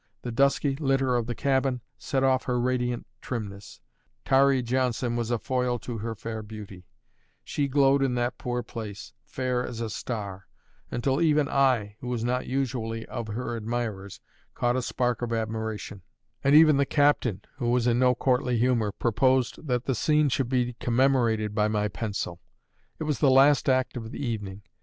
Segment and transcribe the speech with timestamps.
[0.23, 3.81] The dusky litter of the cabin set off her radiant trimness:
[4.25, 6.87] tarry Johnson was a foil to her fair beauty;
[7.43, 10.47] she glowed in that poor place, fair as a star;
[10.89, 14.19] until even I, who was not usually of her admirers,
[14.55, 16.01] caught a spark of admiration;
[16.43, 20.49] and even the captain, who was in no courtly humour, proposed that the scene should
[20.49, 22.41] be commemorated by my pencil.
[22.97, 24.63] It was the last act of the evening.